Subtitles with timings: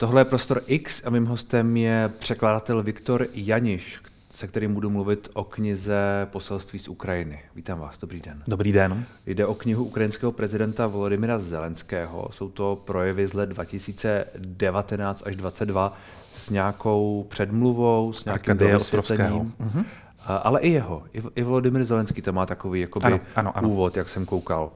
[0.00, 5.28] Tohle je Prostor X a mým hostem je překladatel Viktor Janiš, se kterým budu mluvit
[5.32, 7.42] o knize Poselství z Ukrajiny.
[7.54, 8.42] Vítám vás, dobrý den.
[8.48, 9.04] Dobrý den.
[9.26, 12.28] Jde o knihu ukrajinského prezidenta Volodymyra Zelenského.
[12.30, 15.96] Jsou to projevy z let 2019 až 2022
[16.36, 19.54] s nějakou předmluvou, s nějakým vysvětlením.
[19.60, 19.84] Mm-hmm.
[20.26, 21.02] Ale i jeho,
[21.34, 23.68] i Volodymyr Zelenský to má takový jakoby ano, ano, ano.
[23.68, 24.72] úvod, jak jsem koukal.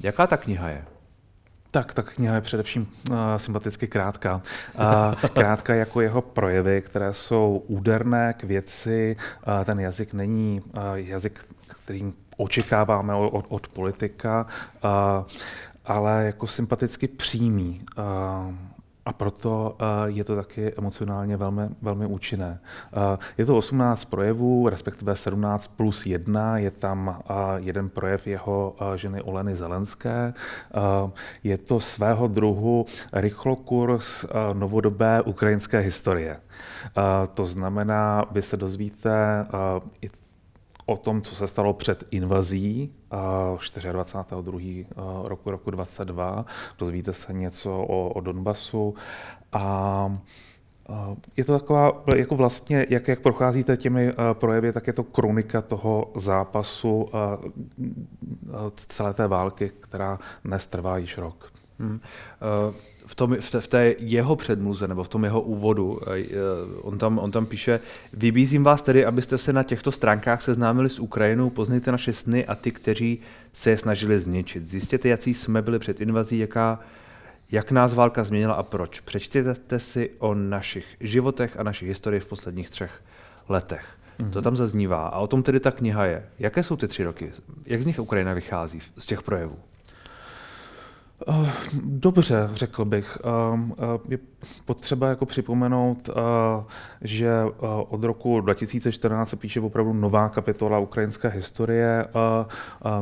[0.00, 0.84] Jaká ta kniha je?
[1.72, 4.42] Tak, tak kniha je především uh, sympaticky krátká.
[4.74, 9.16] Uh, krátká jako jeho projevy, které jsou úderné k věci.
[9.46, 11.44] Uh, ten jazyk není uh, jazyk,
[11.84, 14.46] kterým očekáváme od, od politika,
[14.84, 14.90] uh,
[15.84, 17.80] ale jako sympaticky přímý.
[17.98, 18.54] Uh,
[19.04, 22.60] a proto uh, je to taky emocionálně velmi, velmi účinné.
[22.96, 23.02] Uh,
[23.38, 26.58] je to 18 projevů, respektive 17 plus 1.
[26.58, 30.34] Je tam uh, jeden projev jeho ženy Oleny Zelenské.
[31.44, 36.40] Je to svého druhu rychlokurs novodobé ukrajinské historie.
[37.34, 39.46] To znamená, vy se dozvíte
[40.02, 40.08] i
[40.86, 42.92] o tom, co se stalo před invazí
[43.92, 44.86] 24.
[45.24, 46.44] roku roku 22.
[46.78, 48.94] Dozvíte se něco o, o Donbasu
[49.52, 50.18] a
[51.36, 56.12] je to taková, jako vlastně, jak, jak procházíte těmi projevy, tak je to kronika toho
[56.16, 57.08] zápasu
[58.74, 61.52] celé té války, která dnes trvá již rok.
[61.78, 62.00] Hmm.
[62.68, 62.74] Uh
[63.12, 66.24] v, tom, v, té, v té jeho předmluze nebo v tom jeho úvodu, eh,
[66.82, 67.80] on tam, on tam píše,
[68.12, 72.54] vybízím vás tedy, abyste se na těchto stránkách seznámili s Ukrajinou, poznejte naše sny a
[72.54, 73.20] ty, kteří
[73.52, 74.66] se je snažili zničit.
[74.66, 76.80] Zjistěte, jaký jsme byli před invazí, jaká,
[77.50, 79.00] jak nás válka změnila a proč.
[79.00, 83.02] Přečtěte si o našich životech a naší historii v posledních třech
[83.48, 83.84] letech.
[84.20, 84.30] Mm-hmm.
[84.30, 85.08] To tam zaznívá.
[85.08, 86.26] A o tom tedy ta kniha je.
[86.38, 87.32] Jaké jsou ty tři roky?
[87.66, 89.58] Jak z nich Ukrajina vychází z těch projevů?
[91.28, 91.50] Eh,
[91.82, 93.18] dobře, řekl bych.
[93.24, 94.18] Eh, eh, je
[94.64, 96.10] potřeba jako připomenout,
[97.00, 97.30] že
[97.88, 102.06] od roku 2014 se píše opravdu nová kapitola ukrajinské historie,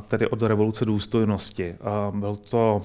[0.09, 1.75] tedy od revoluce důstojnosti.
[2.10, 2.82] Byl to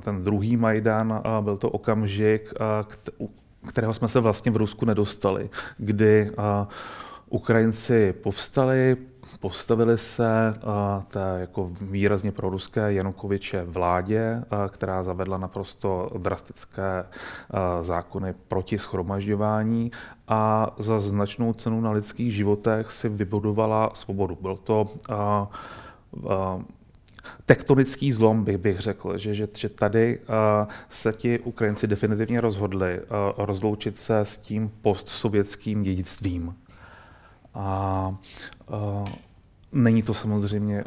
[0.00, 2.52] ten druhý Majdan, byl to okamžik,
[3.68, 6.30] kterého jsme se vlastně v Rusku nedostali, kdy
[7.30, 8.96] Ukrajinci povstali,
[9.40, 10.54] Postavili se
[11.08, 17.04] té jako výrazně proruské Janukoviče vládě, která zavedla naprosto drastické
[17.82, 19.90] zákony proti schromažďování
[20.28, 24.38] a za značnou cenu na lidských životech si vybudovala svobodu.
[24.40, 24.88] Byl to
[27.46, 30.24] tektonický zlom, bych, bych řekl, že, že, že tady uh,
[30.90, 33.04] se ti Ukrajinci definitivně rozhodli uh,
[33.36, 36.54] rozloučit se s tím postsovětským dědictvím.
[37.58, 38.14] A
[39.72, 40.84] Není to samozřejmě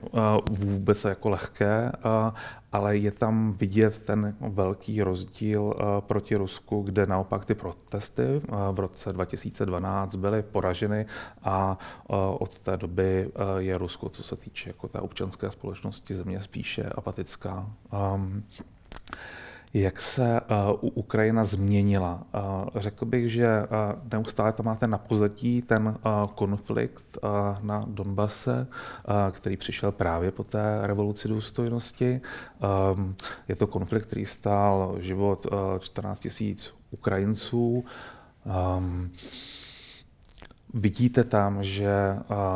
[0.51, 1.91] vůbec jako lehké,
[2.71, 9.13] ale je tam vidět ten velký rozdíl proti Rusku, kde naopak ty protesty v roce
[9.13, 11.05] 2012 byly poraženy
[11.43, 11.77] a
[12.39, 17.67] od té doby je Rusko, co se týče jako té občanské společnosti země, spíše apatická.
[19.73, 22.23] Jak se uh, Ukrajina změnila?
[22.33, 23.67] Uh, řekl bych, že uh,
[24.13, 25.97] neustále tam máte na pozadí ten
[26.35, 27.17] konflikt
[27.61, 28.67] na Donbase,
[29.31, 32.21] který přišel právě po té revoluci důstojnosti.
[32.93, 33.15] Um,
[33.47, 36.55] je to konflikt, který stál život uh, 14 000
[36.91, 37.85] Ukrajinců.
[38.77, 39.11] Um,
[40.73, 41.91] Vidíte tam, že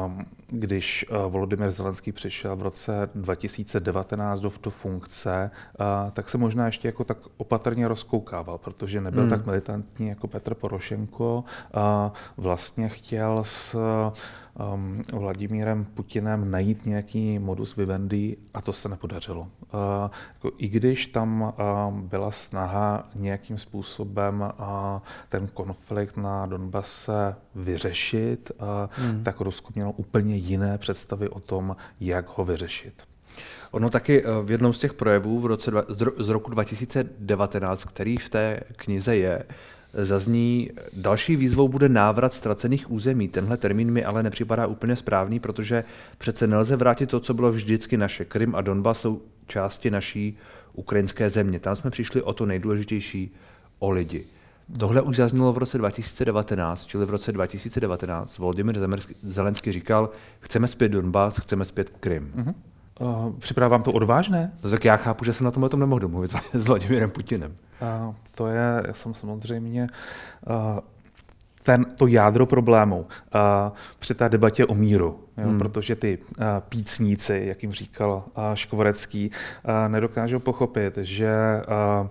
[0.05, 6.38] um, když uh, Volodymyr Zelenský přišel v roce 2019 do, do funkce, uh, tak se
[6.38, 9.29] možná ještě jako tak opatrně rozkoukával, protože nebyl hmm.
[9.29, 11.44] tak militantní jako Petr Porošenko.
[11.75, 11.81] Uh,
[12.38, 13.75] vlastně chtěl s
[14.73, 19.41] um, Vladimírem Putinem najít nějaký modus vivendi a to se nepodařilo.
[19.41, 19.49] Uh,
[20.33, 24.66] jako, I když tam uh, byla snaha nějakým způsobem uh,
[25.29, 28.67] ten konflikt na Donbase vyřešit, uh,
[29.05, 29.23] hmm.
[29.23, 33.03] tak Rusko mělo úplně jiné představy o tom, jak ho vyřešit.
[33.72, 35.72] Ono taky v jednom z těch projevů v roce,
[36.17, 39.43] z roku 2019, který v té knize je,
[39.95, 43.28] zazní, další výzvou bude návrat ztracených území.
[43.28, 45.84] Tenhle termín mi ale nepřipadá úplně správný, protože
[46.17, 48.25] přece nelze vrátit to, co bylo vždycky naše.
[48.25, 50.37] Krym a Donbas jsou části naší
[50.73, 51.59] ukrajinské země.
[51.59, 53.31] Tam jsme přišli o to nejdůležitější,
[53.79, 54.25] o lidi.
[54.79, 58.79] Tohle už zaznělo v roce 2019, čili v roce 2019 Volodymyr
[59.23, 60.09] Zelenský říkal,
[60.40, 62.31] chceme zpět Donbass, chceme zpět Krym.
[62.37, 62.53] Uh-huh.
[62.99, 64.51] Uh, připadá vám to odvážné?
[64.63, 67.55] No, tak já chápu, že jsem na tom o tom nemohl domluvit s Vladimirem Putinem.
[68.07, 69.87] Uh, to je, já jsem samozřejmě
[70.47, 70.79] uh,
[71.63, 73.07] ten, to jádro problému uh,
[73.99, 75.57] při té debatě o míru, jo, hmm.
[75.57, 81.61] protože ty uh, pícníci, jak jim říkal uh, Škvorecký, uh, nedokážou pochopit, že
[82.01, 82.07] uh,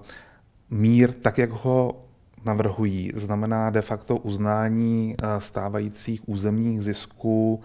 [0.70, 2.00] mír, tak jak ho
[2.44, 7.62] navrhují, znamená de facto uznání stávajících územních zisků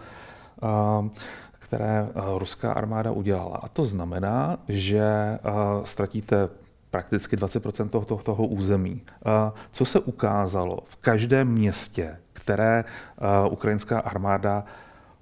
[1.70, 3.58] které ruská armáda udělala.
[3.58, 5.04] A to znamená, že
[5.84, 6.50] ztratíte
[6.92, 9.02] prakticky 20 toho, toho, území.
[9.72, 12.84] Co se ukázalo v každém městě, které
[13.50, 14.64] ukrajinská armáda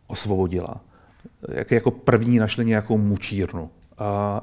[0.08, 0.80] osvobodila?
[1.52, 3.70] Jak jako první našli nějakou mučírnu.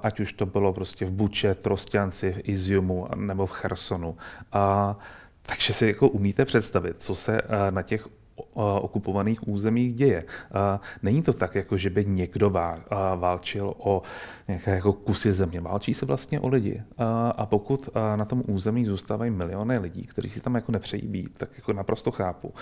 [0.02, 4.16] Ať už to bylo prostě v Buče, Trostěnci, v Iziumu nebo v Chersonu.
[5.42, 7.40] Takže si jako umíte představit, co se
[7.70, 8.08] na těch
[8.54, 10.24] okupovaných územích děje.
[11.02, 12.50] Není to tak, jako že by někdo
[13.16, 14.02] válčil o
[14.48, 15.60] nějaké jako kusy země.
[15.60, 16.82] Válčí se vlastně o lidi.
[17.36, 21.48] A pokud na tom území zůstávají miliony lidí, kteří si tam jako nepřejí být, tak
[21.56, 22.54] jako naprosto chápu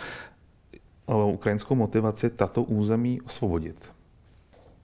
[1.32, 3.88] ukrajinskou motivaci tato území osvobodit.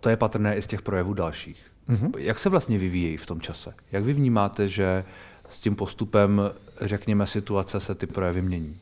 [0.01, 1.67] To je patrné i z těch projevů dalších.
[1.89, 2.19] Mm-hmm.
[2.19, 3.75] Jak se vlastně vyvíjejí v tom čase?
[3.93, 5.05] Jak vy vnímáte, že
[5.49, 6.43] s tím postupem,
[6.81, 8.77] řekněme, situace se ty projevy mění?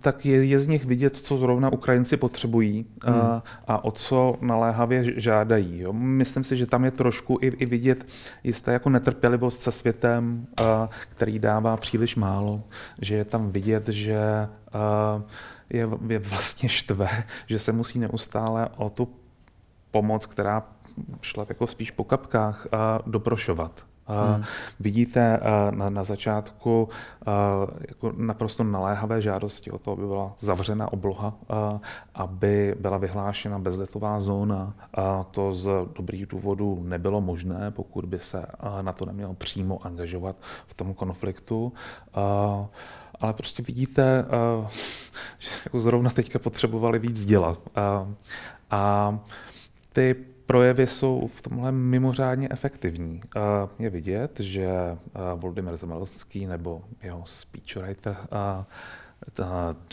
[0.00, 3.16] Tak je, je z nich vidět, co zrovna Ukrajinci potřebují hmm.
[3.16, 5.80] a, a o co naléhavě žádají.
[5.80, 5.92] Jo.
[5.92, 8.06] Myslím si, že tam je trošku i, i vidět
[8.44, 12.62] jisté jako netrpělivost se světem, a, který dává příliš málo,
[13.00, 14.18] že je tam vidět, že
[14.72, 15.22] a,
[15.70, 17.08] je, je vlastně štve,
[17.46, 19.08] že se musí neustále o tu
[19.90, 20.62] pomoc, která
[21.22, 23.84] šla jako spíš po kapkách, a doprošovat.
[24.06, 24.44] Hmm.
[24.80, 25.40] Vidíte
[25.70, 26.88] na, na začátku
[27.88, 31.34] jako naprosto naléhavé žádosti o to, aby byla zavřena obloha,
[32.14, 34.74] aby byla vyhlášena bezletová zóna.
[35.30, 38.46] To z dobrých důvodů nebylo možné, pokud by se
[38.82, 40.36] na to neměl přímo angažovat
[40.66, 41.72] v tom konfliktu.
[43.20, 44.24] Ale prostě vidíte,
[45.38, 47.58] že jako zrovna teďka potřebovali víc dělat.
[48.70, 49.18] A
[49.92, 53.20] ty projevy jsou v tomhle mimořádně efektivní.
[53.78, 54.68] Je vidět, že
[55.34, 58.16] Volodymyr Zemelenský nebo jeho speechwriter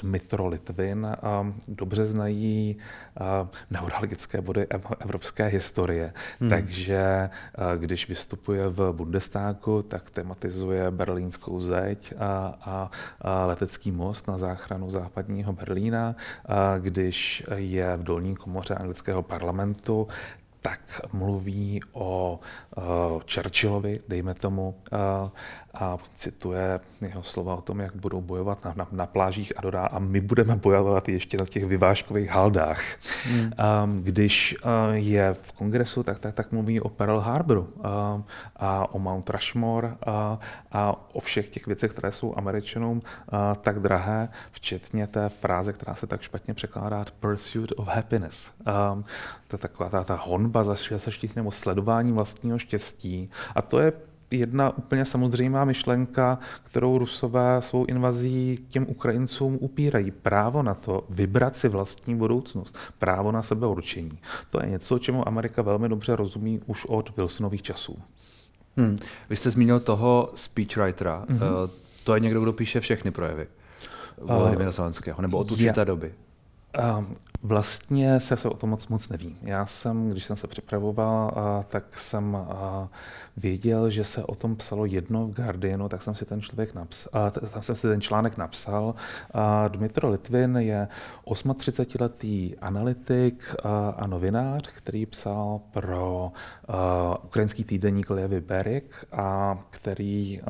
[0.01, 1.07] Dmitro Litvin
[1.67, 2.77] dobře znají
[3.69, 4.67] neurologické body
[4.99, 6.13] evropské historie.
[6.39, 6.49] Hmm.
[6.49, 7.29] Takže
[7.77, 15.53] když vystupuje v Bundestagu, tak tematizuje berlínskou zeď a, a, letecký most na záchranu západního
[15.53, 16.15] Berlína.
[16.79, 20.07] Když je v dolní komoře anglického parlamentu,
[20.61, 22.39] tak mluví o
[23.33, 25.29] Churchillovi, dejme tomu, uh,
[25.73, 29.85] a cituje jeho slova o tom, jak budou bojovat na, na, na plážích a dodá,
[29.85, 32.81] a my budeme bojovat ještě na těch vyvážkových haldách.
[33.25, 33.51] Hmm.
[33.83, 37.85] Um, když uh, je v kongresu, tak, tak, tak mluví o Pearl Harboru uh,
[38.55, 39.93] a o Mount Rushmore uh,
[40.71, 45.95] a o všech těch věcech, které jsou Američanům uh, tak drahé, včetně té fráze, která
[45.95, 48.51] se tak špatně překládá, pursuit of happiness.
[48.93, 49.03] Um,
[49.47, 53.29] to je taková ta, ta honba za, za nebo sledování vlastního štěstí.
[53.55, 53.93] A to je
[54.31, 60.11] jedna úplně samozřejmá myšlenka, kterou Rusové svou invazí těm Ukrajincům upírají.
[60.11, 64.19] Právo na to vybrat si vlastní budoucnost, právo na sebeurčení.
[64.49, 67.97] To je něco, čemu Amerika velmi dobře rozumí už od Wilsonových časů.
[68.77, 68.97] Hmm.
[69.29, 71.25] Vy jste zmínil toho speechwritera.
[71.27, 71.69] Mm-hmm.
[72.03, 73.47] To je někdo, kdo píše všechny projevy
[74.17, 76.13] Volodymyra uh, Zelenského, nebo od určité je, doby.
[77.43, 79.37] Vlastně se, se o tom moc moc neví.
[79.41, 81.33] Já jsem, když jsem se připravoval,
[81.67, 82.37] tak jsem
[83.37, 87.31] věděl, že se o tom psalo jedno v Guardianu, tak jsem si ten člověk napsal,
[87.31, 88.95] tak jsem si ten článek napsal.
[89.67, 90.87] Dmitro Litvin je
[91.25, 93.55] 38-letý analytik
[93.95, 96.31] a novinář, který psal pro
[97.23, 100.41] ukrajinský týdeník Levy Berik a který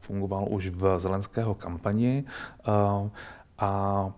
[0.00, 2.24] fungoval už v zelenského kampani.
[3.58, 4.12] A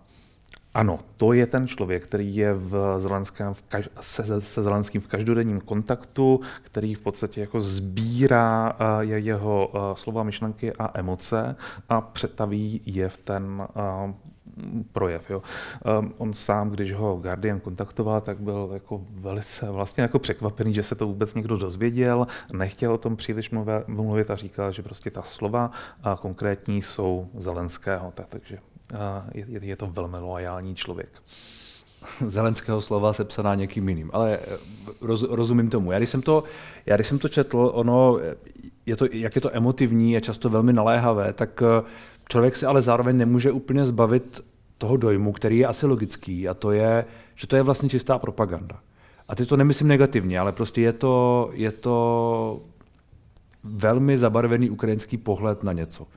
[0.73, 5.07] ano, to je ten člověk, který je v Zelenském v kaž, se, se Zelenským v
[5.07, 11.55] každodenním kontaktu, který v podstatě jako sbírá uh, je jeho uh, slova, myšlenky a emoce
[11.89, 14.11] a přetaví je v ten uh,
[14.91, 15.29] projev.
[15.29, 15.43] Jo.
[15.99, 20.83] Um, on sám, když ho Guardian kontaktoval, tak byl jako velice vlastně jako překvapený, že
[20.83, 23.51] se to vůbec někdo dozvěděl, nechtěl o tom příliš
[23.87, 25.71] mluvit a říkal, že prostě ta slova
[26.19, 28.11] konkrétní jsou Zelenského.
[28.15, 28.57] Tak, takže
[29.33, 31.09] je, je to velmi loajální člověk.
[32.27, 34.57] Zelenského slova se psaná někým jiným, ale eh,
[35.01, 35.91] roz, rozumím tomu.
[35.91, 36.43] Já když, jsem to,
[36.85, 38.19] já když jsem to četl, ono,
[38.85, 41.83] je to, jak je to emotivní, je často velmi naléhavé, tak eh,
[42.29, 44.43] člověk si ale zároveň nemůže úplně zbavit
[44.77, 48.79] toho dojmu, který je asi logický, a to je, že to je vlastně čistá propaganda.
[49.27, 52.61] A teď to nemyslím negativně, ale prostě je to, je to
[53.63, 56.07] velmi zabarvený ukrajinský pohled na něco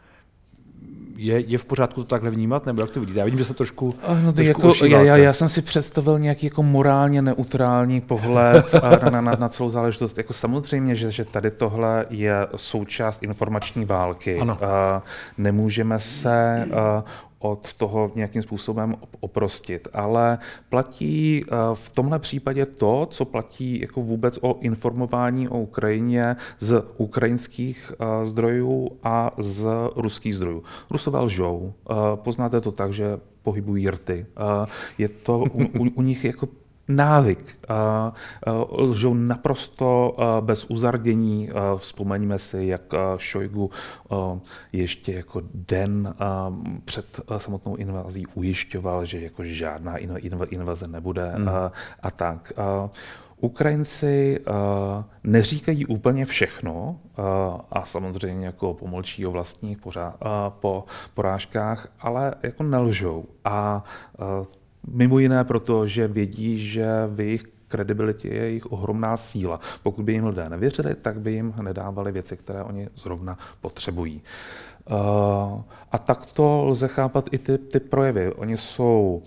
[1.17, 3.19] je, je v pořádku to takhle vnímat, nebo jak to vidíte?
[3.19, 3.95] Já vidím, že se trošku,
[4.25, 9.11] no, trošku jako, já, já, já jsem si představil nějaký jako morálně neutrální pohled na,
[9.11, 10.19] na, na, na celou záležitost.
[10.19, 14.39] Jako samozřejmě, že, že tady tohle je součást informační války.
[14.39, 14.59] Ano.
[15.39, 16.67] Nemůžeme se
[17.39, 19.89] od toho nějakým způsobem oprostit.
[19.93, 20.39] Ale
[20.69, 26.85] platí eh, v tomhle případě to, co platí jako vůbec o informování o Ukrajině z
[26.97, 29.67] ukrajinských eh, zdrojů a z
[29.97, 30.63] ruských zdrojů.
[30.91, 31.73] Rusové lžou.
[31.91, 34.27] Eh, poznáte to tak, že pohybují rty.
[34.99, 36.49] Je to u, u, u nich jako
[36.89, 37.59] návyk.
[38.79, 41.51] Lžou naprosto bez uzardění.
[41.77, 42.83] Vzpomeňme si, jak
[43.17, 43.71] Šojgu
[44.73, 46.15] ještě jako den
[46.85, 49.97] před samotnou invazí ujišťoval, že jako žádná
[50.51, 51.49] invaze nebude hmm.
[52.03, 52.53] a tak.
[53.41, 54.55] Ukrajinci uh,
[55.25, 57.25] neříkají úplně všechno uh,
[57.71, 63.25] a samozřejmě jako pomlčí o vlastních pořád, uh, po porážkách, ale jako nelžou.
[63.45, 63.85] A
[64.19, 64.47] uh,
[64.87, 69.61] Mimo jiné proto, že vědí, že v jejich kredibilitě je jejich ohromná síla.
[69.83, 74.23] Pokud by jim lidé nevěřili, tak by jim nedávali věci, které oni zrovna potřebují.
[74.91, 75.63] Uh,
[75.93, 78.33] a takto lze chápat i ty, ty projevy.
[78.33, 79.23] Oni jsou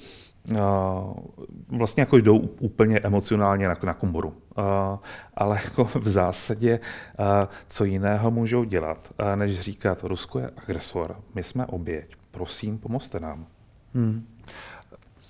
[0.51, 0.57] uh,
[1.67, 4.27] vlastně jako jdou úplně emocionálně na, na komboru.
[4.29, 4.63] Uh,
[5.33, 6.79] ale jako v zásadě,
[7.67, 13.45] co jiného můžou dělat, než říkat, Rusko je agresor, my jsme oběť, prosím, pomozte nám.
[13.93, 14.27] Hmm.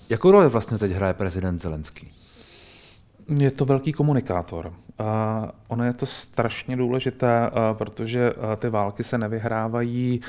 [0.10, 2.12] Jakou roli vlastně teď hraje prezident Zelenský?
[3.38, 4.74] Je to velký komunikátor.
[5.68, 10.22] Ono je to strašně důležité, protože ty války se nevyhrávají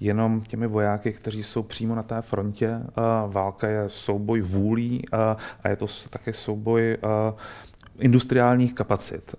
[0.00, 2.80] jenom těmi vojáky, kteří jsou přímo na té frontě.
[3.26, 5.04] Válka je souboj vůlí
[5.62, 6.96] a je to také souboj
[7.98, 9.34] industriálních kapacit.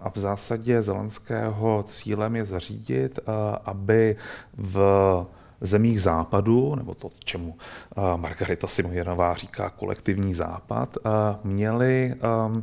[0.00, 3.18] A v zásadě Zelenského cílem je zařídit,
[3.64, 4.16] aby
[4.56, 5.26] v
[5.60, 11.12] zemích západu, nebo to, čemu uh, Margarita Simojenová říká kolektivní západ, uh,
[11.44, 12.14] měli
[12.46, 12.62] um,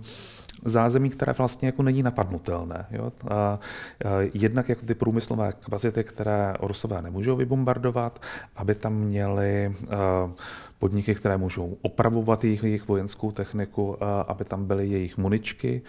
[0.65, 2.85] zázemí, které vlastně jako není napadnutelné.
[2.91, 3.11] Jo?
[3.29, 3.59] A,
[4.33, 8.21] jednak jako ty průmyslové kapacity, které Rusové nemůžou vybombardovat,
[8.55, 9.75] aby tam měli
[10.79, 15.81] podniky, které můžou opravovat jejich, jejich vojenskou techniku, aby tam byly jejich muničky.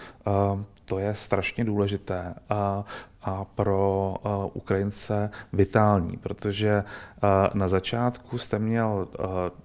[0.93, 2.85] To je strašně důležité a,
[3.23, 4.15] a pro
[4.53, 6.85] Ukrajince vitální, protože
[7.55, 9.09] na začátku jste měl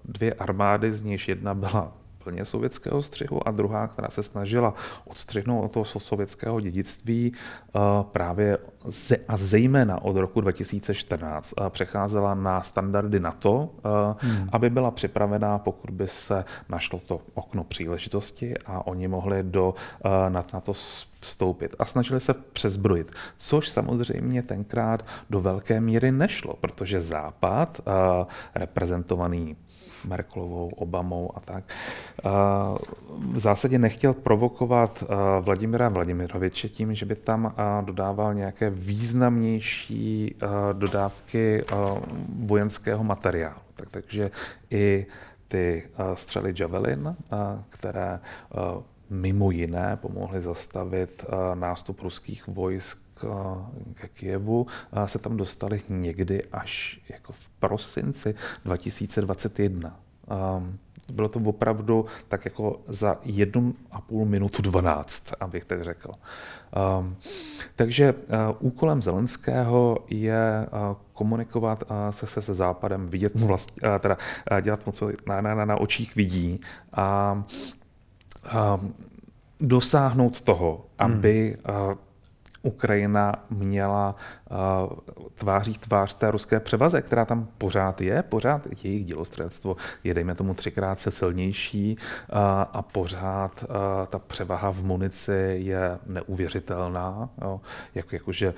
[0.05, 1.91] dvě armády, z níž jedna byla
[2.27, 4.73] plně sovětského střihu a druhá, která se snažila
[5.05, 7.79] odstřihnout od toho sovětského dědictví eh,
[8.11, 8.57] právě
[9.27, 14.49] a zejména od roku 2014 eh, přecházela na standardy NATO, eh, hmm.
[14.51, 19.73] aby byla připravená, pokud by se našlo to okno příležitosti a oni mohli do
[20.29, 20.73] NATO
[21.19, 27.81] vstoupit a snažili se přezbrojit, což samozřejmě tenkrát do velké míry nešlo, protože Západ,
[28.55, 29.55] reprezentovaný
[30.05, 31.63] Merklovou, Obamou a tak.
[33.19, 35.03] V zásadě nechtěl provokovat
[35.41, 40.35] Vladimira Vladimiroviče tím, že by tam dodával nějaké významnější
[40.73, 41.65] dodávky
[42.39, 43.61] vojenského materiálu.
[43.75, 44.31] Tak, takže
[44.71, 45.05] i
[45.47, 47.15] ty střely Javelin,
[47.69, 48.19] které
[49.09, 53.06] mimo jiné pomohly zastavit nástup ruských vojsk
[53.93, 54.67] ke Kijevu
[55.05, 59.99] se tam dostali někdy až jako v prosinci 2021.
[61.09, 66.11] Bylo to opravdu tak jako za jednu a půl minutu 12, abych tak řekl.
[67.75, 68.13] Takže
[68.59, 70.67] úkolem Zelenského je
[71.13, 74.17] komunikovat se, se, se Západem, vidět mu vlastně, teda
[74.61, 76.61] dělat mu, co na, na, na očích vidí
[76.93, 77.43] a,
[78.49, 78.79] a
[79.59, 81.97] dosáhnout toho, aby hmm
[82.61, 84.15] Ukrajina měla
[84.49, 90.35] uh, tváří tvář té ruské převaze, která tam pořád je, pořád jejich dělostřelectvo je, dejme
[90.35, 92.37] tomu, třikrát se silnější uh,
[92.73, 93.75] a pořád uh,
[94.07, 97.29] ta převaha v munici je neuvěřitelná.
[97.41, 97.61] Jo,
[97.95, 98.53] jako, jakože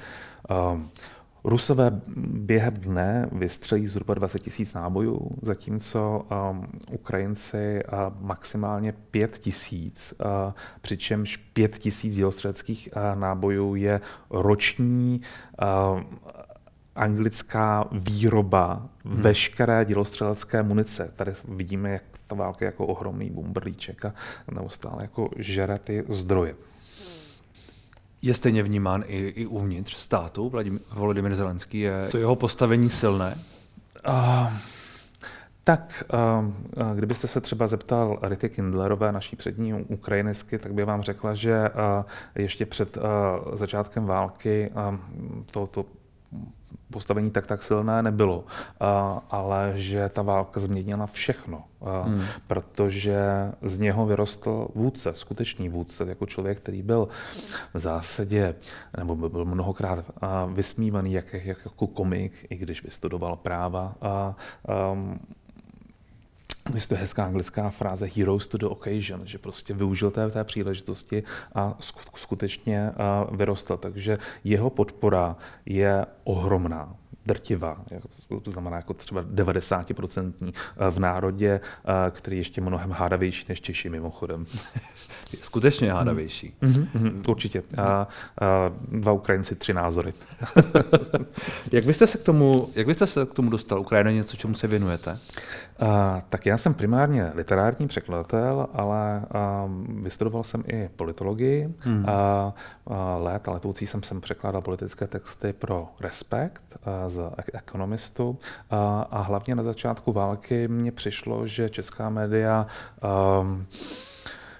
[0.49, 0.79] uh,
[1.43, 10.13] Rusové během dne vystřelí zhruba 20 tisíc nábojů, zatímco um, Ukrajinci uh, maximálně 5 tisíc,
[10.25, 15.21] uh, přičemž 5 tisíc dělostřeleckých uh, nábojů je roční
[15.61, 16.01] uh,
[16.95, 19.21] anglická výroba hmm.
[19.21, 21.11] veškeré dělostřelecké munice.
[21.15, 24.13] Tady vidíme, jak ta válka je jako ohromný bumbrlíček a
[24.51, 26.55] neustále jako žere ty zdroje
[28.21, 30.49] je stejně vnímán i, i uvnitř státu.
[30.49, 33.37] Vladimír, Volodymyr Zelenský je to jeho postavení silné?
[34.07, 34.53] Uh,
[35.63, 41.35] tak, uh, kdybyste se třeba zeptal Rity Kindlerové, naší přední ukrajinistky, tak by vám řekla,
[41.35, 43.03] že uh, ještě před uh,
[43.55, 44.71] začátkem války
[45.51, 45.85] to, to
[46.91, 48.43] postavení tak tak silné nebylo,
[49.29, 51.63] ale že ta válka změnila všechno,
[52.03, 52.21] hmm.
[52.47, 53.17] protože
[53.61, 57.07] z něho vyrostl vůdce, skutečný vůdce, jako člověk, který byl
[57.73, 58.55] v zásadě,
[58.97, 60.05] nebo byl mnohokrát
[60.53, 63.93] vysmívaný jak, jak, jako komik, i když vystudoval práva.
[64.01, 64.35] A,
[64.91, 65.19] um,
[66.75, 71.23] je to hezká anglická fráze heroes to the occasion, že prostě využil té, té příležitosti
[71.55, 71.77] a
[72.15, 72.91] skutečně
[73.31, 73.77] vyrostl.
[73.77, 76.95] Takže jeho podpora je ohromná
[77.29, 77.77] drtivá,
[78.43, 80.53] to znamená jako třeba 90%
[80.89, 81.61] v národě,
[82.11, 84.45] který je ještě mnohem hádavější než Češi mimochodem.
[85.41, 86.53] skutečně hádavější.
[86.61, 87.63] Mm-hmm, mm, určitě.
[87.77, 88.07] A, a
[88.91, 90.13] dva Ukrajinci, tři názory.
[91.71, 93.79] jak, byste se k tomu, jak byste se k tomu dostal?
[93.79, 95.19] Ukrajina něco, čemu se věnujete?
[95.79, 99.69] A, tak já jsem primárně literární překladatel, ale a,
[100.01, 101.73] vystudoval jsem i politologii.
[101.85, 102.05] Mm.
[102.09, 102.53] A,
[102.87, 107.18] a léta letoucí jsem sem překládal politické texty pro Respekt a, z
[107.53, 108.37] ekonomistu.
[108.69, 112.67] A, hlavně na začátku války mně přišlo, že česká média
[113.01, 113.47] a,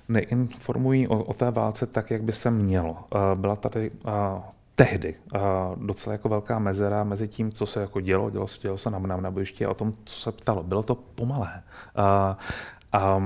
[0.10, 2.98] neinformují o, té válce tak, jak by se mělo.
[3.36, 3.92] Byla tady
[4.76, 5.16] tehdy
[5.76, 9.00] docela jako velká mezera mezi tím, co se jako dělo, dělo se, dělo se na,
[9.00, 10.64] na, na bojišti a o tom, co se ptalo.
[10.64, 11.64] Bylo to pomalé.
[12.92, 13.18] A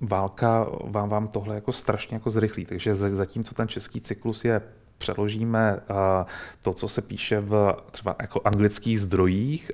[0.00, 2.64] válka vám, vám tohle jako strašně jako zrychlí.
[2.64, 4.60] Takže zatímco ten český cyklus je
[4.98, 5.80] přeložíme
[6.62, 9.70] to, co se píše v třeba jako anglických zdrojích,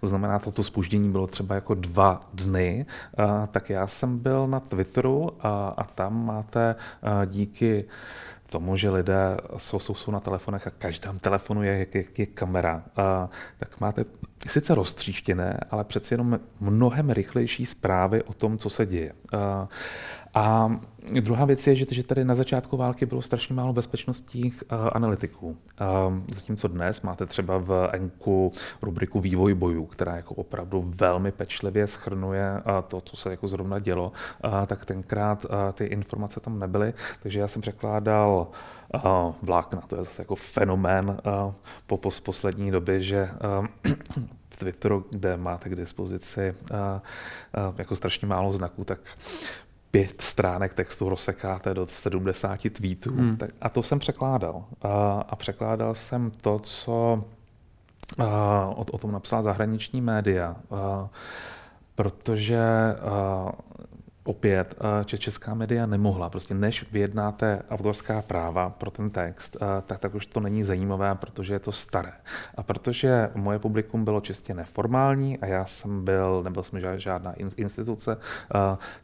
[0.00, 2.86] to znamená, to, to spoždění bylo třeba jako dva dny,
[3.50, 6.76] tak já jsem byl na Twitteru a, tam máte
[7.26, 7.84] díky
[8.50, 12.82] tomu, že lidé jsou, jsou, jsou na telefonech a každém telefonu je, je, je kamera,
[12.96, 14.04] a, tak máte
[14.46, 19.12] sice roztříštěné, ale přeci jenom mnohem rychlejší zprávy o tom, co se děje.
[19.32, 19.68] A,
[20.34, 20.76] a
[21.20, 25.46] druhá věc je, že, tady na začátku války bylo strašně málo bezpečnostních uh, analytiků.
[25.48, 25.56] Uh,
[26.34, 32.52] zatímco dnes máte třeba v Enku rubriku Vývoj bojů, která jako opravdu velmi pečlivě schrnuje
[32.52, 34.12] uh, to, co se jako zrovna dělo,
[34.44, 38.46] uh, tak tenkrát uh, ty informace tam nebyly, takže já jsem překládal
[38.94, 39.00] uh,
[39.42, 41.52] vlákna, to je zase jako fenomén uh,
[41.86, 43.66] po, po poslední době, že uh,
[44.48, 48.98] v Twitteru, kde máte k dispozici uh, uh, jako strašně málo znaků, tak
[49.92, 53.14] pět stránek textu rozsekáte do 70 tweetů.
[53.14, 53.36] Hmm.
[53.36, 54.64] Tak, a to jsem překládal.
[54.82, 57.24] A, a překládal jsem to, co
[58.18, 60.56] a, o, o tom napsala zahraniční média.
[60.70, 61.08] A,
[61.94, 62.60] protože
[63.00, 63.52] a,
[64.24, 64.74] opět,
[65.06, 66.30] že česká média nemohla.
[66.30, 69.56] Prostě než vyjednáte autorská práva pro ten text,
[69.86, 72.12] tak, tak už to není zajímavé, protože je to staré.
[72.54, 78.16] A protože moje publikum bylo čistě neformální a já jsem byl, nebyl jsem žádná instituce,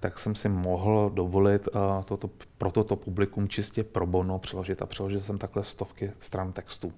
[0.00, 1.68] tak jsem si mohl dovolit
[2.04, 6.92] toto, pro toto publikum čistě pro bono přeložit a přeložil jsem takhle stovky stran textů.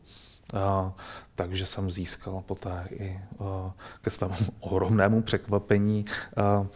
[0.52, 0.92] A,
[1.34, 6.04] takže jsem získal poté i a, ke svému ohromnému překvapení
[6.36, 6.66] a,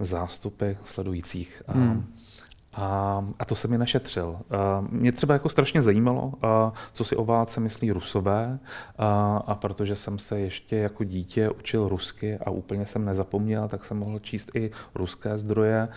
[0.00, 1.62] zástupy sledujících.
[1.68, 2.14] A, hmm.
[2.76, 4.38] A, a to se mi našetřil.
[4.50, 6.32] A mě třeba jako strašně zajímalo,
[6.92, 8.58] co si o válce myslí rusové,
[8.98, 13.84] a, a protože jsem se ještě jako dítě učil rusky a úplně jsem nezapomněl, tak
[13.84, 15.88] jsem mohl číst i ruské zdroje,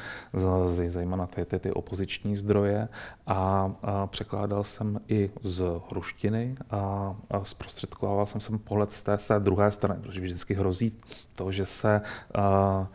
[0.88, 2.88] zejména ty, ty, ty opoziční zdroje
[3.28, 9.18] a, a překládal jsem i z ruštiny a, a zprostředkoval jsem sem pohled z té,
[9.18, 10.94] té druhé strany, protože vždycky hrozí
[11.36, 12.02] to, že se
[12.36, 12.88] a,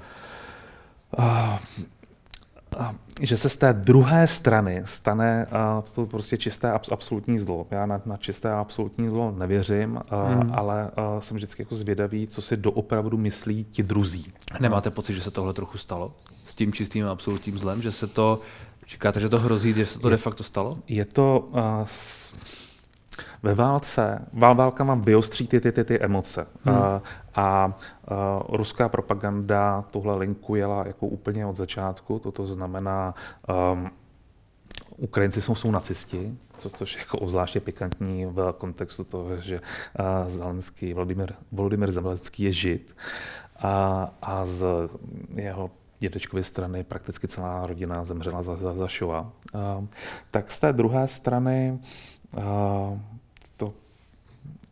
[1.19, 1.59] a,
[3.21, 7.67] že se z té druhé strany stane uh, to prostě čisté absolutní zlo.
[7.71, 10.53] Já na, na čisté absolutní zlo nevěřím, uh, mm.
[10.55, 14.33] ale uh, jsem vždycky jako zvědavý, co si doopravdu myslí ti druzí.
[14.61, 16.13] Nemáte pocit, že se tohle trochu stalo?
[16.45, 17.83] S tím čistým absolutním zlem?
[17.83, 18.41] Že se to,
[18.89, 20.79] říkáte, že to hrozí, že se to je, de facto stalo?
[20.89, 21.49] Je to...
[21.53, 22.33] Uh, s,
[23.43, 26.47] ve válce, vál, válka má vyostří ty, ty, ty, ty emoce.
[26.65, 26.77] Hmm.
[26.77, 27.03] A, a,
[27.35, 27.73] a
[28.49, 32.19] ruská propaganda tuhle linku jela jako úplně od začátku.
[32.19, 33.15] Toto znamená,
[33.73, 33.91] um,
[34.97, 40.29] Ukrajinci jsou, jsou nacisti, co, což je jako obzvláště pikantní v kontextu toho, že uh,
[40.29, 42.97] Zelenský, Volodymyr, Volodymyr Zelenský je žid
[43.59, 44.65] a, a z
[45.35, 49.25] jeho dědečkovy strany prakticky celá rodina zemřela za, za, za Shoah.
[49.25, 49.87] Uh,
[50.31, 51.79] tak z té druhé strany
[52.37, 52.43] uh,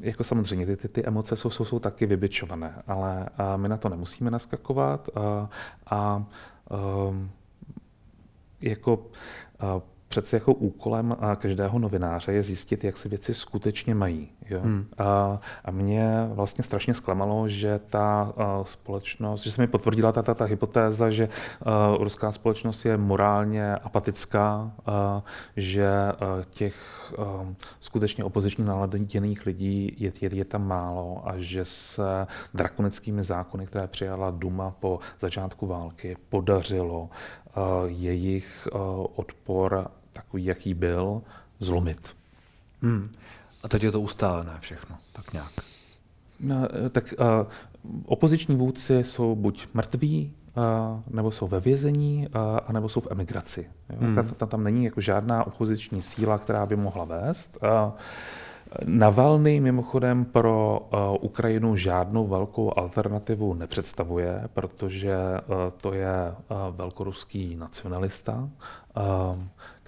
[0.00, 3.88] jako samozřejmě ty, ty, ty emoce jsou, jsou, jsou taky vybičované, ale my na to
[3.88, 5.46] nemusíme naskakovat a, a,
[5.90, 6.24] a
[8.60, 9.06] jako
[10.08, 14.28] přece jako úkolem každého novináře je zjistit, jak se věci skutečně mají.
[14.50, 14.60] Jo?
[14.60, 14.86] Hmm.
[14.98, 20.22] A, a mě vlastně strašně zklamalo, že ta uh, společnost, že se mi potvrdila ta,
[20.22, 24.94] ta, ta hypotéza, že uh, ruská společnost je morálně apatická, uh,
[25.56, 26.76] že uh, těch
[27.18, 33.66] uh, skutečně opozičně naladěných lidí je, je, je tam málo a že se drakonickými zákony,
[33.66, 37.10] které přijala Duma po začátku války, podařilo uh,
[37.86, 38.80] jejich uh,
[39.16, 41.22] odpor takový, jaký byl,
[41.60, 42.10] zlomit.
[42.82, 43.12] Hmm.
[43.62, 45.52] A teď je to ustálené všechno, tak nějak.
[46.40, 46.56] No,
[46.90, 47.26] tak uh,
[48.04, 50.62] opoziční vůdci jsou buď mrtví, uh,
[51.14, 53.70] nebo jsou ve vězení, uh, anebo jsou v emigraci.
[53.90, 53.96] Jo?
[54.00, 54.14] Hmm.
[54.14, 57.58] Ta, ta, tam není jako žádná opoziční síla, která by mohla vést.
[57.62, 57.92] Uh,
[58.84, 67.56] Navalny mimochodem pro uh, Ukrajinu žádnou velkou alternativu nepředstavuje, protože uh, to je uh, velkoruský
[67.56, 68.48] nacionalista,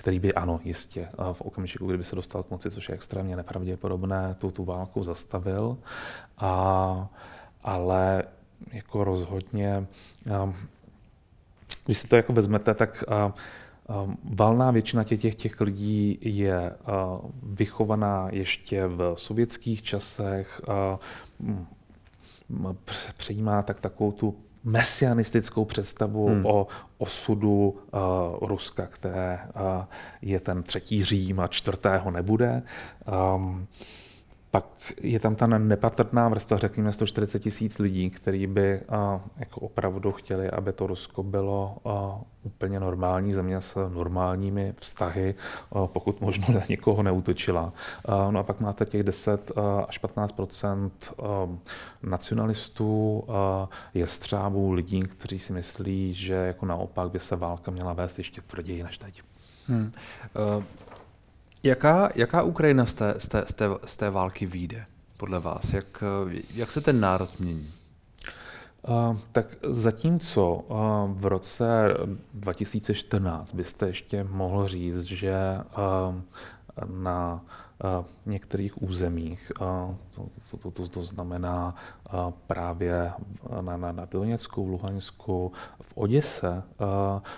[0.02, 4.36] který by, ano, jistě, v okamžiku, kdyby se dostal k moci, což je extrémně nepravděpodobné,
[4.38, 5.78] tu, tu válku zastavil.
[6.38, 7.08] A,
[7.62, 8.22] ale
[8.72, 9.86] jako rozhodně,
[11.84, 13.04] když si to jako vezmete, tak
[14.24, 16.72] Valná většina těch, těch, těch lidí je
[17.42, 20.60] vychovaná ještě v sovětských časech,
[23.16, 26.46] přejímá tak takovou tu mesianistickou představu hmm.
[26.46, 26.66] o
[26.98, 29.84] osudu uh, Ruska, které uh,
[30.22, 32.62] je ten třetí Řím a čtvrtého nebude.
[33.34, 33.66] Um,
[34.52, 34.64] pak
[35.00, 40.50] je tam ta nepatrná vrstva, řekněme 140 tisíc lidí, kteří by a, jako opravdu chtěli,
[40.50, 45.34] aby to Rusko bylo a, úplně normální země s normálními vztahy,
[45.72, 47.72] a, pokud možno na nikoho neutočila.
[48.04, 49.52] A, no a pak máte těch 10
[49.88, 50.90] až 15%
[52.02, 58.18] nacionalistů, a, jestřábů, lidí, kteří si myslí, že jako naopak by se válka měla vést
[58.18, 59.22] ještě tvrději než teď.
[59.66, 59.92] Hmm.
[60.56, 60.64] Uh...
[61.62, 64.84] Jaká, jaká Ukrajina z té, z, té, z, té, z té války vyjde,
[65.16, 65.72] podle vás?
[65.72, 66.04] Jak,
[66.54, 67.70] jak se ten národ mění?
[68.88, 70.76] Uh, tak zatímco uh,
[71.20, 71.96] v roce
[72.34, 75.34] 2014 byste ještě mohl říct, že
[75.78, 76.14] uh,
[77.02, 77.40] na
[78.26, 79.52] některých územích.
[80.10, 81.74] To, to, to, to, to znamená
[82.46, 83.12] právě
[83.60, 86.62] na, na, na Doněcku, v Luhansku, v Oděse,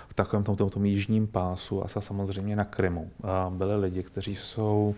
[0.07, 3.11] v takovém tom, tom, tom jižním pásu a samozřejmě na Krymu.
[3.49, 4.95] Byli lidi, kteří jsou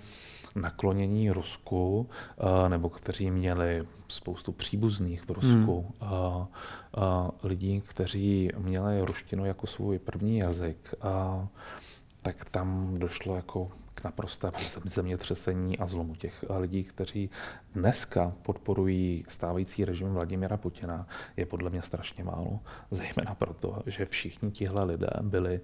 [0.56, 2.10] naklonění Rusku,
[2.68, 6.48] nebo kteří měli spoustu příbuzných v Rusku, hmm.
[7.44, 10.96] lidí, kteří měli ruštinu jako svůj první jazyk,
[12.22, 14.52] tak tam došlo jako k naprosté
[14.86, 17.30] zemětřesení a zlomu těch lidí, kteří
[17.74, 21.08] dneska podporují stávající režim Vladimira Putina,
[21.38, 22.60] je podle mě strašně málo,
[22.92, 25.62] zejména proto, že všichni tihle lidé byli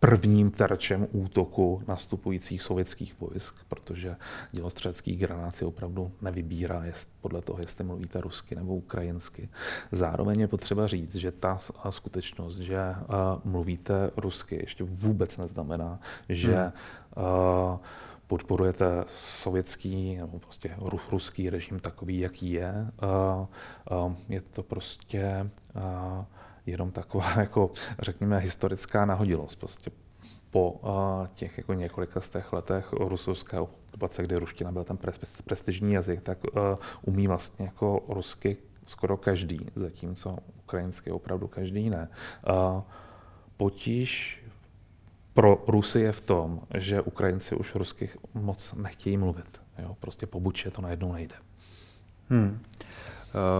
[0.00, 4.16] prvním terčem útoku nastupujících sovětských vojsk, protože
[4.52, 9.48] dělostřelecký granát si opravdu nevybírá jest podle toho, jestli mluvíte rusky nebo ukrajinsky.
[9.92, 11.58] Zároveň je potřeba říct, že ta
[11.90, 12.78] skutečnost, že
[13.44, 16.72] mluvíte rusky, ještě vůbec neznamená, že hmm.
[18.26, 20.76] Podporujete sovětský nebo prostě
[21.10, 22.86] ruský režim takový, jaký je.
[24.28, 25.50] Je to prostě
[26.66, 29.58] jenom taková, jako řekněme, historická nahodilost.
[29.58, 29.90] Prostě
[30.50, 30.80] po
[31.34, 34.98] těch jako několika z těch letech rusovské okupace, kdy ruština byl ten
[35.44, 36.38] prestižní jazyk, tak
[37.02, 42.08] umí vlastně jako rusky skoro každý, zatímco ukrajinsky opravdu každý ne.
[43.56, 44.42] Potíž
[45.36, 49.60] pro Rusy je v tom, že Ukrajinci už rusky moc nechtějí mluvit.
[49.78, 49.96] Jo?
[50.00, 51.34] Prostě po buče to najednou nejde.
[52.28, 52.60] Hmm.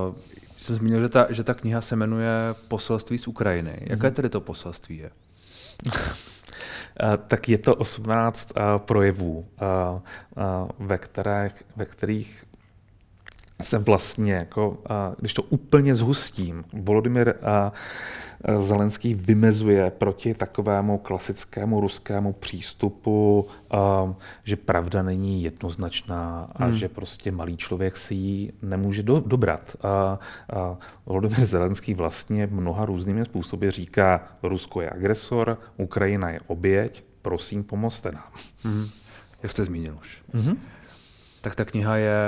[0.09, 0.17] Uh,
[0.57, 2.31] jsem zmínil, že ta, že ta kniha se jmenuje
[2.69, 3.79] Poselství z Ukrajiny.
[3.81, 4.15] Jaké mhm.
[4.15, 5.11] tedy to poselství je?
[7.01, 12.45] Eh, tak je to 18 uh, eh, projevů, uh, uh, ve, které, ve kterých
[13.63, 14.79] se vlastně, jako,
[15.19, 17.35] když to úplně zhustím, Volodymyr
[18.61, 23.49] Zelenský vymezuje proti takovému klasickému ruskému přístupu,
[24.45, 26.77] že pravda není jednoznačná a hmm.
[26.77, 29.77] že prostě malý člověk si ji nemůže do, dobrat.
[29.83, 30.19] A, a
[31.07, 38.13] Volodymyr Zelenský vlastně mnoha různými způsoby říká, Rusko je agresor, Ukrajina je oběť, prosím, pomozte
[38.13, 38.33] nám.
[38.63, 38.89] Hmm.
[39.43, 40.19] Jak jste zmínil už.
[40.35, 40.57] Hmm.
[41.47, 42.19] Tak ta kniha je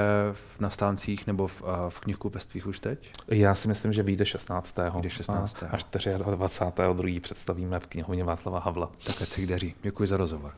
[0.61, 3.11] na stáncích nebo v, v knihkupectvích už teď?
[3.29, 4.79] Já si myslím, že vyjde 16.
[4.95, 5.63] Vyjde 16.
[5.63, 6.95] A až 24.
[6.95, 8.91] druhý představíme v knihovně Václava Havla.
[9.07, 9.75] Tak ať se daří.
[9.83, 10.53] Děkuji za rozhovor.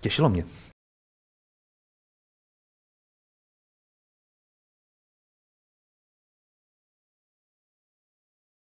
[0.00, 0.44] Těšilo mě.